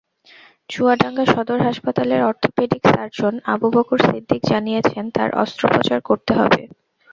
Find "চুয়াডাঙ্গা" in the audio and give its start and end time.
0.69-1.25